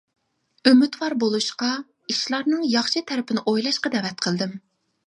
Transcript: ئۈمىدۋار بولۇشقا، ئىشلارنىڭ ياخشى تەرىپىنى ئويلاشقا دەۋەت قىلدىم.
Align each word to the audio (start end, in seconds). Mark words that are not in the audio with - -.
ئۈمىدۋار 0.71 1.15
بولۇشقا، 1.23 1.69
ئىشلارنىڭ 2.15 2.67
ياخشى 2.73 3.07
تەرىپىنى 3.13 3.47
ئويلاشقا 3.53 3.95
دەۋەت 3.99 4.27
قىلدىم. 4.29 4.63